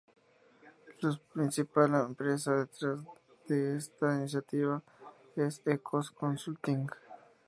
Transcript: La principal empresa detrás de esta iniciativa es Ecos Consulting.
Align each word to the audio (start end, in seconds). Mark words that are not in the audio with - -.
La 1.03 1.15
principal 1.31 1.93
empresa 1.93 2.55
detrás 2.55 3.01
de 3.47 3.75
esta 3.77 4.15
iniciativa 4.15 4.81
es 5.35 5.61
Ecos 5.63 6.09
Consulting. 6.09 6.89